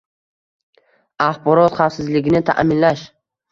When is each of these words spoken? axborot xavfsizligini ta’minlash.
axborot 1.27 1.77
xavfsizligini 1.83 2.43
ta’minlash. 2.51 3.07